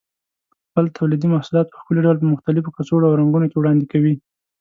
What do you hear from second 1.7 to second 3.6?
ښکلي ډول په مختلفو کڅوړو او رنګونو کې